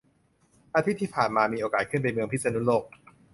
[0.75, 2.83] อาทิตย์ที่ผ่านมามีโอกาสขึ้นไปเมืองพิษณุโลก